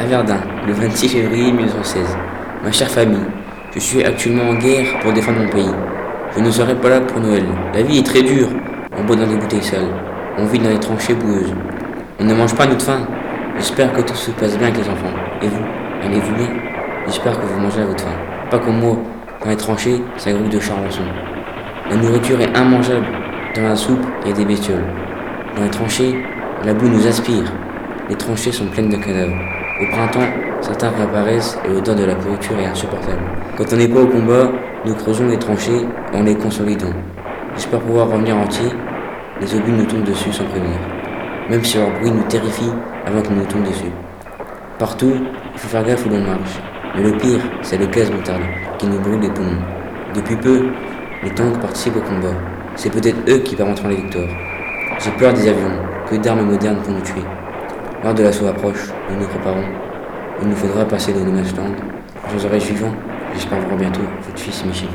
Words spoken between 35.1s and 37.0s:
les tranchées et on les consolidons.